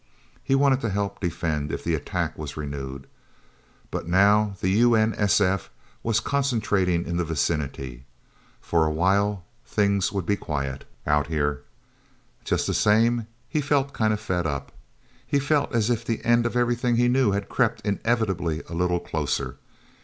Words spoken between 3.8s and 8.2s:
But now the U.N.S.F. was concentrating in the vicinity.